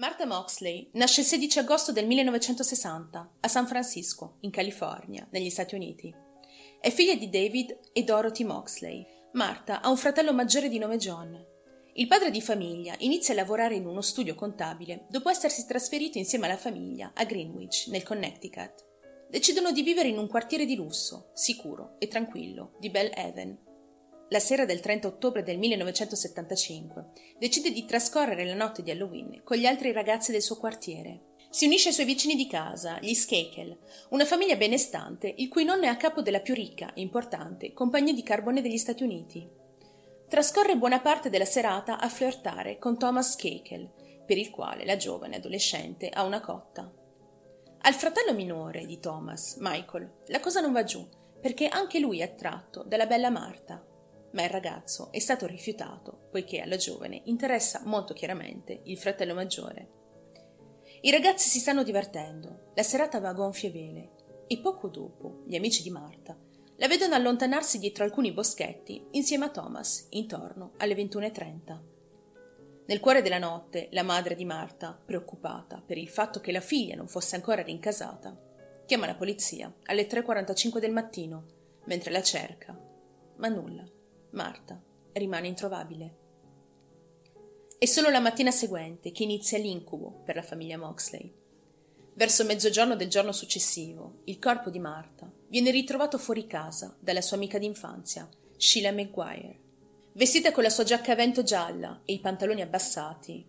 [0.00, 5.74] Martha Moxley nasce il 16 agosto del 1960 a San Francisco, in California, negli Stati
[5.74, 6.10] Uniti.
[6.80, 9.06] È figlia di David e Dorothy Moxley.
[9.34, 11.38] Martha ha un fratello maggiore di nome John.
[11.92, 16.46] Il padre di famiglia inizia a lavorare in uno studio contabile dopo essersi trasferito insieme
[16.46, 18.86] alla famiglia a Greenwich, nel Connecticut.
[19.28, 23.58] Decidono di vivere in un quartiere di lusso, sicuro e tranquillo, di Belle Haven,
[24.30, 27.06] la sera del 30 ottobre del 1975,
[27.38, 31.34] decide di trascorrere la notte di Halloween con gli altri ragazzi del suo quartiere.
[31.50, 33.76] Si unisce ai suoi vicini di casa, gli Skakel,
[34.10, 38.12] una famiglia benestante il cui nonno è a capo della più ricca e importante compagnia
[38.12, 39.48] di carbone degli Stati Uniti.
[40.28, 43.90] Trascorre buona parte della serata a flirtare con Thomas Skakel,
[44.24, 46.88] per il quale la giovane adolescente ha una cotta.
[47.80, 51.04] Al fratello minore di Thomas, Michael, la cosa non va giù,
[51.40, 53.84] perché anche lui è attratto dalla bella Marta,
[54.32, 59.98] ma il ragazzo è stato rifiutato poiché alla giovane interessa molto chiaramente il fratello maggiore.
[61.02, 64.10] I ragazzi si stanno divertendo, la serata va a gonfie vele
[64.46, 66.36] e poco dopo gli amici di Marta
[66.80, 71.78] la vedono allontanarsi dietro alcuni boschetti insieme a Thomas intorno alle 21.30.
[72.86, 76.96] Nel cuore della notte la madre di Marta, preoccupata per il fatto che la figlia
[76.96, 78.34] non fosse ancora rincasata,
[78.86, 81.44] chiama la polizia alle 3.45 del mattino
[81.84, 82.74] mentre la cerca,
[83.36, 83.84] ma nulla.
[84.30, 84.80] Marta
[85.12, 86.16] rimane introvabile.
[87.78, 91.32] È solo la mattina seguente che inizia l'incubo per la famiglia Moxley.
[92.14, 97.36] Verso mezzogiorno del giorno successivo, il corpo di Marta viene ritrovato fuori casa dalla sua
[97.36, 99.58] amica d'infanzia, Sheila Maguire.
[100.12, 103.46] Vestita con la sua giacca a vento gialla e i pantaloni abbassati,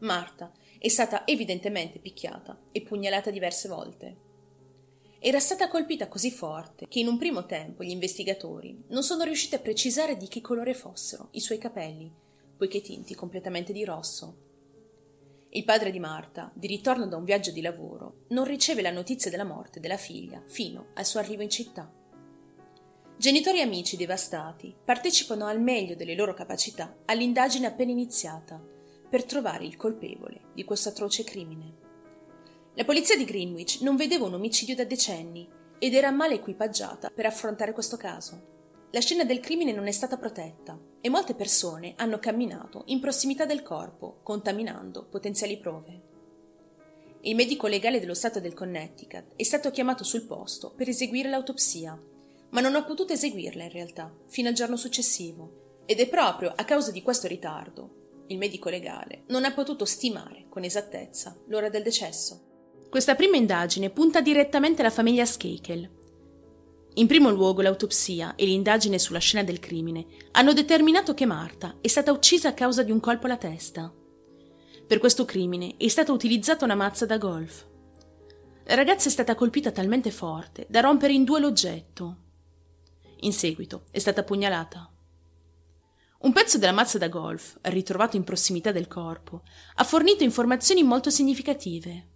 [0.00, 4.28] Marta è stata evidentemente picchiata e pugnalata diverse volte.
[5.22, 9.54] Era stata colpita così forte che in un primo tempo gli investigatori non sono riusciti
[9.54, 12.10] a precisare di che colore fossero i suoi capelli,
[12.56, 14.34] poiché tinti completamente di rosso.
[15.50, 19.30] Il padre di Marta, di ritorno da un viaggio di lavoro, non riceve la notizia
[19.30, 21.92] della morte della figlia fino al suo arrivo in città.
[23.18, 28.58] Genitori e amici devastati partecipano al meglio delle loro capacità all'indagine appena iniziata
[29.10, 31.79] per trovare il colpevole di questo atroce crimine.
[32.74, 35.48] La polizia di Greenwich non vedeva un omicidio da decenni
[35.78, 38.48] ed era male equipaggiata per affrontare questo caso.
[38.92, 43.44] La scena del crimine non è stata protetta e molte persone hanno camminato in prossimità
[43.44, 46.08] del corpo, contaminando potenziali prove.
[47.22, 52.00] Il medico legale dello Stato del Connecticut è stato chiamato sul posto per eseguire l'autopsia,
[52.50, 55.82] ma non ha potuto eseguirla in realtà fino al giorno successivo.
[55.86, 60.46] Ed è proprio a causa di questo ritardo, il medico legale non ha potuto stimare
[60.48, 62.49] con esattezza l'ora del decesso.
[62.90, 65.88] Questa prima indagine punta direttamente alla famiglia Skakel.
[66.94, 71.86] In primo luogo l'autopsia e l'indagine sulla scena del crimine hanno determinato che Marta è
[71.86, 73.94] stata uccisa a causa di un colpo alla testa.
[74.88, 77.64] Per questo crimine è stata utilizzata una mazza da golf.
[78.64, 82.16] La ragazza è stata colpita talmente forte da rompere in due l'oggetto.
[83.20, 84.92] In seguito è stata pugnalata.
[86.22, 89.42] Un pezzo della mazza da golf, ritrovato in prossimità del corpo,
[89.76, 92.08] ha fornito informazioni molto significative.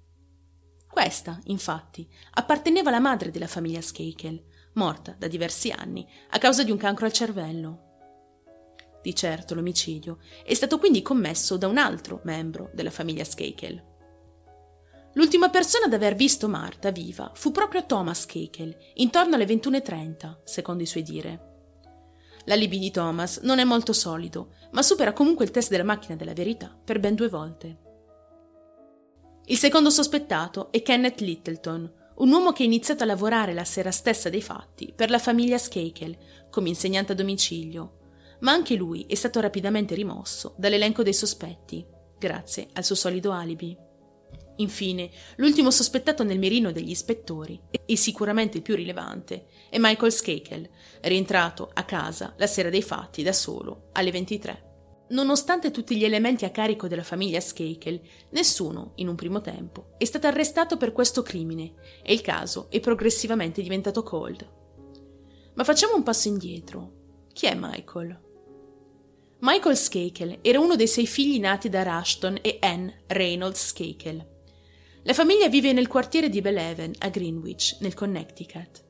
[0.94, 4.40] Questa, infatti, apparteneva alla madre della famiglia Skakel,
[4.74, 9.00] morta da diversi anni a causa di un cancro al cervello.
[9.02, 13.84] Di certo l'omicidio è stato quindi commesso da un altro membro della famiglia Skakel.
[15.14, 20.84] L'ultima persona ad aver visto Marta viva fu proprio Thomas Skakel, intorno alle 21.30, secondo
[20.84, 21.54] i suoi dire.
[22.44, 26.34] L'alibi di Thomas non è molto solido, ma supera comunque il test della macchina della
[26.34, 27.83] verità per ben due volte.
[29.46, 33.90] Il secondo sospettato è Kenneth Littleton, un uomo che ha iniziato a lavorare la sera
[33.90, 36.16] stessa dei fatti per la famiglia Skakel
[36.48, 41.84] come insegnante a domicilio, ma anche lui è stato rapidamente rimosso dall'elenco dei sospetti,
[42.18, 43.76] grazie al suo solido alibi.
[44.56, 50.70] Infine, l'ultimo sospettato nel mirino degli ispettori, e sicuramente il più rilevante, è Michael Skakel,
[51.02, 54.73] rientrato a casa la sera dei fatti da solo alle 23.
[55.06, 58.00] Nonostante tutti gli elementi a carico della famiglia Skakel,
[58.30, 62.80] nessuno, in un primo tempo, è stato arrestato per questo crimine e il caso è
[62.80, 64.48] progressivamente diventato cold.
[65.54, 66.92] Ma facciamo un passo indietro.
[67.32, 68.18] Chi è Michael?
[69.40, 74.32] Michael Skakel era uno dei sei figli nati da Rushton e Anne Reynolds Skakel.
[75.02, 78.82] La famiglia vive nel quartiere di Beleven, a Greenwich, nel Connecticut.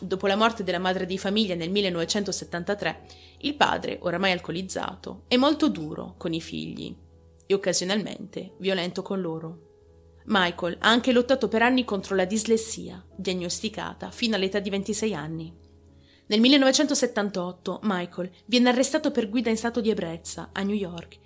[0.00, 3.06] Dopo la morte della madre di famiglia nel 1973,
[3.38, 6.94] il padre, oramai alcolizzato, è molto duro con i figli
[7.46, 9.66] e occasionalmente violento con loro.
[10.26, 15.52] Michael ha anche lottato per anni contro la dislessia, diagnosticata fino all'età di 26 anni.
[16.26, 21.18] Nel 1978 Michael viene arrestato per guida in stato di ebbrezza a New York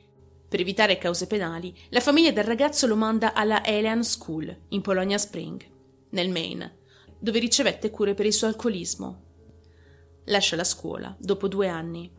[0.49, 5.19] Per evitare cause penali, la famiglia del ragazzo lo manda alla Alien School in Polonia
[5.19, 5.61] Spring,
[6.11, 6.82] nel Maine,
[7.23, 9.23] dove ricevette cure per il suo alcolismo.
[10.25, 12.11] Lascia la scuola dopo due anni.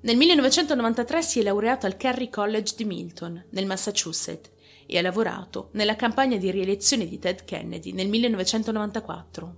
[0.00, 4.50] Nel 1993 si è laureato al Carey College di Milton, nel Massachusetts,
[4.86, 9.56] e ha lavorato nella campagna di rielezione di Ted Kennedy nel 1994.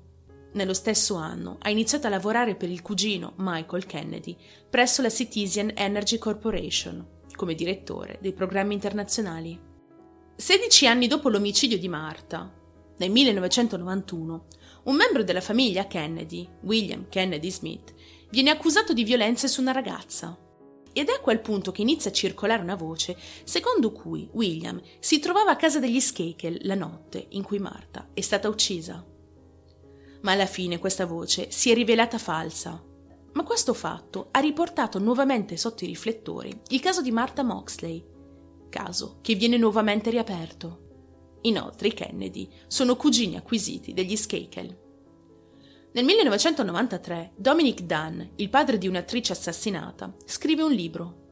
[0.52, 4.36] Nello stesso anno ha iniziato a lavorare per il cugino Michael Kennedy
[4.69, 9.58] presso la Citizen Energy Corporation come direttore dei programmi internazionali.
[10.34, 12.52] 16 anni dopo l'omicidio di Marta,
[12.98, 14.46] nel 1991,
[14.84, 17.94] un membro della famiglia Kennedy, William Kennedy Smith,
[18.30, 20.36] viene accusato di violenze su una ragazza.
[20.92, 25.18] Ed è a quel punto che inizia a circolare una voce secondo cui William si
[25.18, 29.04] trovava a casa degli Skakel la notte in cui Marta è stata uccisa.
[30.22, 32.82] Ma alla fine questa voce si è rivelata falsa
[33.38, 38.04] ma questo fatto ha riportato nuovamente sotto i riflettori il caso di Martha Moxley,
[38.68, 40.88] caso che viene nuovamente riaperto.
[41.43, 44.87] Inoltre i Kennedy sono cugini acquisiti degli Skakel.
[45.93, 51.26] Nel 1993 Dominic Dunn, il padre di un'attrice assassinata, scrive un libro.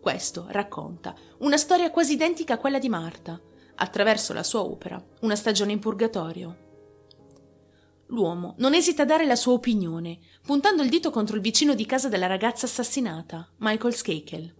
[0.00, 3.40] Questo racconta una storia quasi identica a quella di Marta,
[3.76, 6.68] attraverso la sua opera Una stagione in purgatorio.
[8.06, 11.86] L'uomo non esita a dare la sua opinione, puntando il dito contro il vicino di
[11.86, 14.54] casa della ragazza assassinata, Michael Skakel.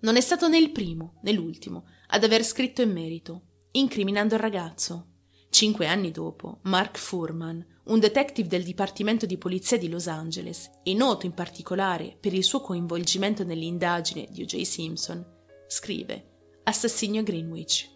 [0.00, 4.40] Non è stato né il primo né l'ultimo ad aver scritto in merito, incriminando il
[4.40, 5.06] ragazzo.
[5.50, 10.94] Cinque anni dopo, Mark Furman, un detective del Dipartimento di Polizia di Los Angeles e
[10.94, 14.62] noto in particolare per il suo coinvolgimento nell'indagine di O.J.
[14.62, 15.24] Simpson,
[15.66, 17.90] scrive Assassinio Greenwich.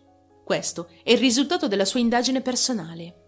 [0.44, 3.22] Questo è il risultato della sua indagine personale.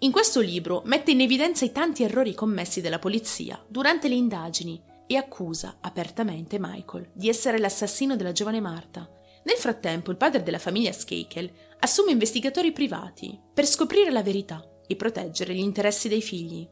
[0.00, 4.82] In questo libro mette in evidenza i tanti errori commessi dalla polizia durante le indagini
[5.06, 9.08] e accusa apertamente Michael di essere l'assassino della giovane Marta.
[9.44, 11.50] Nel frattempo il padre della famiglia Skakel
[11.80, 16.66] assume investigatori privati per scoprire la verità e proteggere gli interessi dei figli.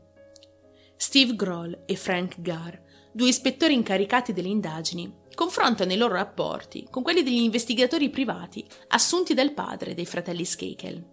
[0.97, 2.75] Steve Grohl e Frank Garr,
[3.13, 9.35] due ispettori incaricati delle indagini, confrontano i loro rapporti con quelli degli investigatori privati assunti
[9.35, 11.05] dal padre dei fratelli Skakel.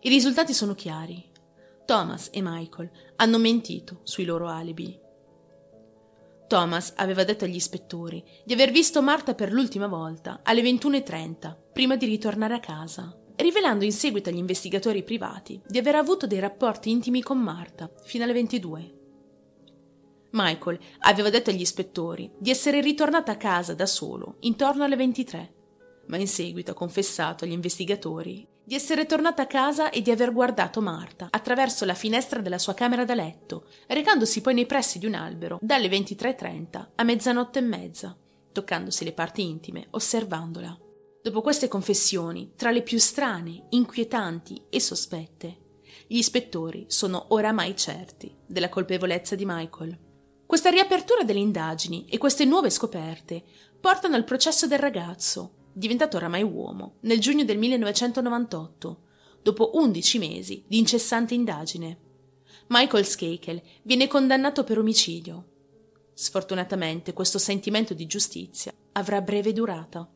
[0.00, 1.24] I risultati sono chiari.
[1.86, 5.06] Thomas e Michael hanno mentito sui loro alibi.
[6.48, 11.94] Thomas aveva detto agli ispettori di aver visto Marta per l'ultima volta alle 21.30, prima
[11.94, 16.90] di ritornare a casa, rivelando in seguito agli investigatori privati di aver avuto dei rapporti
[16.90, 18.94] intimi con Marta fino alle 22.
[20.30, 25.54] Michael aveva detto agli ispettori di essere ritornata a casa da solo intorno alle 23,
[26.06, 30.30] ma in seguito ha confessato agli investigatori di essere tornata a casa e di aver
[30.30, 35.06] guardato Marta attraverso la finestra della sua camera da letto, recandosi poi nei pressi di
[35.06, 38.14] un albero dalle 23.30 a mezzanotte e mezza,
[38.52, 40.78] toccandosi le parti intime, osservandola.
[41.22, 45.56] Dopo queste confessioni, tra le più strane, inquietanti e sospette,
[46.06, 49.98] gli ispettori sono oramai certi della colpevolezza di Michael.
[50.44, 53.42] Questa riapertura delle indagini e queste nuove scoperte
[53.80, 59.02] portano al processo del ragazzo, diventato oramai uomo, nel giugno del 1998,
[59.42, 61.98] dopo 11 mesi di incessante indagine.
[62.68, 65.44] Michael Skakel viene condannato per omicidio.
[66.12, 70.10] Sfortunatamente questo sentimento di giustizia avrà breve durata.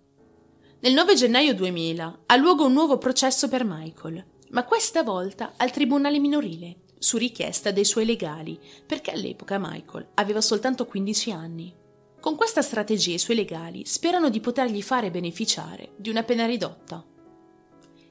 [0.81, 5.71] Nel 9 gennaio 2000 ha luogo un nuovo processo per Michael, ma questa volta al
[5.71, 11.81] tribunale minorile, su richiesta dei suoi legali, perché all'epoca Michael aveva soltanto 15 anni.
[12.23, 17.05] Con questa strategia i suoi legali sperano di potergli fare beneficiare di una pena ridotta.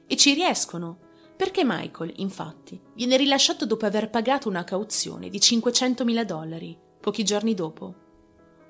[0.06, 0.98] E ci riescono,
[1.34, 7.54] perché Michael, infatti, viene rilasciato dopo aver pagato una cauzione di 500.000 dollari, pochi giorni
[7.54, 7.94] dopo.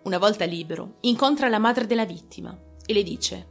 [0.05, 2.57] Una volta libero, incontra la madre della vittima
[2.87, 3.49] e le dice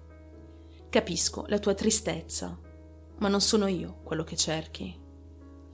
[0.89, 2.57] Capisco la tua tristezza,
[3.17, 4.97] ma non sono io quello che cerchi.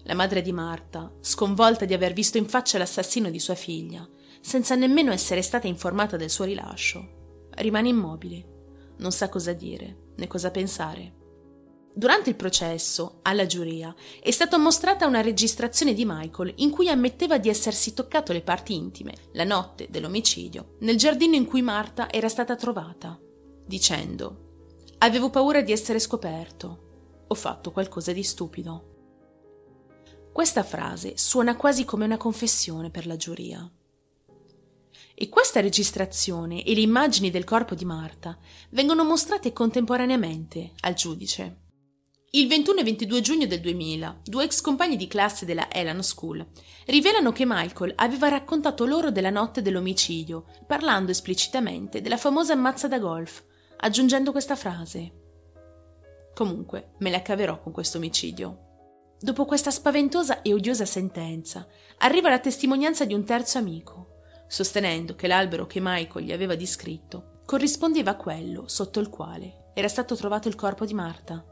[0.05, 4.09] La madre di Marta, sconvolta di aver visto in faccia l'assassino di sua figlia,
[4.41, 7.47] senza nemmeno essere stata informata del suo rilascio.
[7.51, 11.13] Rimane immobile, non sa cosa dire né cosa pensare.
[11.93, 17.39] Durante il processo, alla giuria, è stata mostrata una registrazione di Michael in cui ammetteva
[17.39, 22.29] di essersi toccato le parti intime, la notte dell'omicidio, nel giardino in cui Marta era
[22.29, 23.19] stata trovata,
[23.65, 24.45] dicendo
[24.99, 27.25] Avevo paura di essere scoperto.
[27.27, 28.93] Ho fatto qualcosa di stupido.
[30.31, 33.67] Questa frase suona quasi come una confessione per la giuria.
[35.19, 38.37] E questa registrazione e le immagini del corpo di Marta
[38.69, 41.61] vengono mostrate contemporaneamente al giudice.
[42.29, 46.45] Il 21 e 22 giugno del 2000, due ex compagni di classe della Elan School
[46.85, 52.99] rivelano che Michael aveva raccontato loro della notte dell'omicidio, parlando esplicitamente della famosa ammazza da
[52.99, 53.43] golf,
[53.77, 55.13] aggiungendo questa frase.
[56.35, 59.15] Comunque, me la caverò con questo omicidio.
[59.19, 64.16] Dopo questa spaventosa e odiosa sentenza, arriva la testimonianza di un terzo amico,
[64.47, 69.87] sostenendo che l'albero che Michael gli aveva descritto corrispondeva a quello sotto il quale era
[69.87, 71.45] stato trovato il corpo di Marta.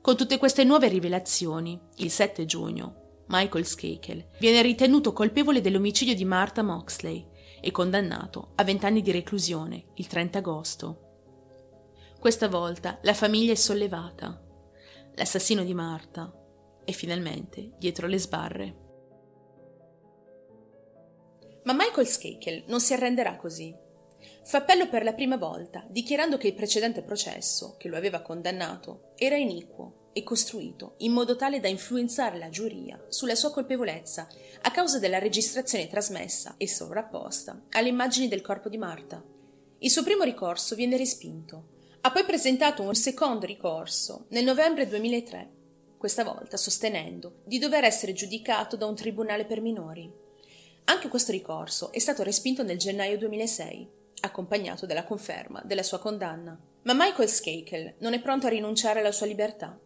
[0.00, 6.24] Con tutte queste nuove rivelazioni, il 7 giugno, Michael Skakel viene ritenuto colpevole dell'omicidio di
[6.24, 7.26] Martha Moxley
[7.60, 11.00] e condannato a 20 anni di reclusione il 30 agosto.
[12.20, 14.40] Questa volta la famiglia è sollevata.
[15.16, 16.32] L'assassino di Martha
[16.84, 18.85] è finalmente dietro le sbarre.
[21.66, 23.74] Ma Michael Skakel non si arrenderà così.
[24.44, 29.14] Fa appello per la prima volta, dichiarando che il precedente processo, che lo aveva condannato,
[29.16, 34.28] era iniquo e costruito in modo tale da influenzare la giuria sulla sua colpevolezza
[34.62, 39.20] a causa della registrazione trasmessa e sovrapposta alle immagini del corpo di Marta.
[39.78, 41.74] Il suo primo ricorso viene respinto.
[42.02, 45.50] Ha poi presentato un secondo ricorso nel novembre 2003,
[45.98, 50.24] questa volta sostenendo di dover essere giudicato da un tribunale per minori.
[50.88, 56.58] Anche questo ricorso è stato respinto nel gennaio 2006 accompagnato dalla conferma della sua condanna.
[56.82, 59.78] Ma Michael Skakel non è pronto a rinunciare alla sua libertà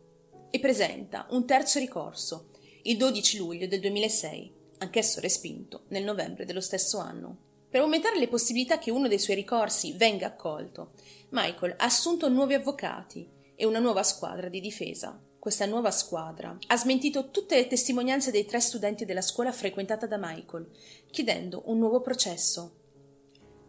[0.51, 2.51] e presenta un terzo ricorso
[2.83, 7.49] il 12 luglio del 2006, anch'esso respinto nel novembre dello stesso anno.
[7.71, 10.93] Per aumentare le possibilità che uno dei suoi ricorsi venga accolto,
[11.31, 15.19] Michael ha assunto nuovi avvocati e una nuova squadra di difesa.
[15.41, 20.19] Questa nuova squadra ha smentito tutte le testimonianze dei tre studenti della scuola frequentata da
[20.19, 20.71] Michael,
[21.11, 22.75] chiedendo un nuovo processo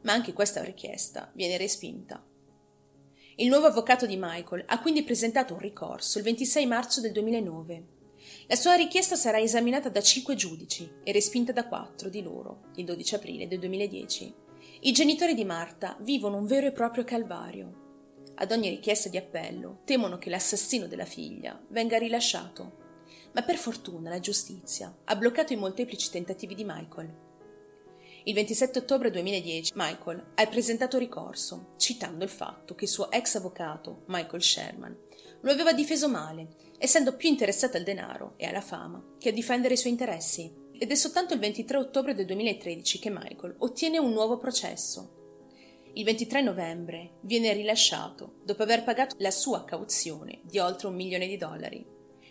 [0.02, 2.24] ma anche questa richiesta viene respinta.
[3.36, 7.86] Il nuovo avvocato di Michael ha quindi presentato un ricorso il 26 marzo del 2009.
[8.48, 12.86] La sua richiesta sarà esaminata da cinque giudici e respinta da quattro di loro il
[12.86, 14.34] 12 aprile del 2010.
[14.82, 17.81] I genitori di Marta vivono un vero e proprio calvario.
[18.36, 22.80] Ad ogni richiesta di appello temono che l'assassino della figlia venga rilasciato,
[23.34, 27.30] ma per fortuna la giustizia ha bloccato i molteplici tentativi di Michael
[28.26, 33.34] il 27 ottobre 2010 Michael ha presentato ricorso, citando il fatto che il suo ex
[33.36, 34.96] avvocato, Michael Sherman,
[35.42, 39.74] lo aveva difeso male, essendo più interessato al denaro e alla fama che a difendere
[39.74, 40.54] i suoi interessi.
[40.72, 45.21] Ed è soltanto il 23 ottobre del 2013 che Michael ottiene un nuovo processo.
[45.94, 51.28] Il 23 novembre viene rilasciato dopo aver pagato la sua cauzione di oltre un milione
[51.28, 51.86] di dollari.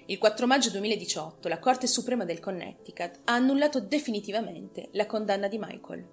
[0.06, 5.58] Il 4 maggio 2018 la Corte Suprema del Connecticut ha annullato definitivamente la condanna di
[5.58, 6.08] Michael.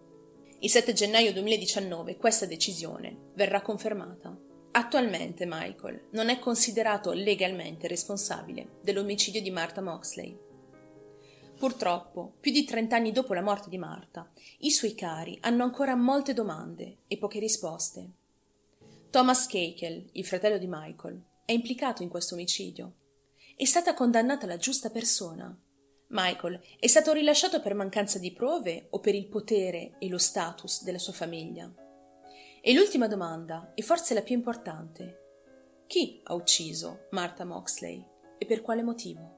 [0.60, 4.38] Il 7 gennaio 2019 questa decisione verrà confermata.
[4.72, 10.38] Attualmente Michael non è considerato legalmente responsabile dell'omicidio di Martha Moxley.
[11.58, 15.96] Purtroppo, più di 30 anni dopo la morte di Martha, i suoi cari hanno ancora
[15.96, 18.12] molte domande e poche risposte.
[19.10, 22.94] Thomas Kakel, il fratello di Michael, è implicato in questo omicidio
[23.60, 25.52] è stata condannata la giusta persona.
[26.10, 30.84] Michael è stato rilasciato per mancanza di prove o per il potere e lo status
[30.84, 31.74] della sua famiglia?
[32.62, 35.24] E l'ultima domanda, e forse la più importante,
[35.88, 38.06] chi ha ucciso Martha Moxley
[38.38, 39.37] e per quale motivo?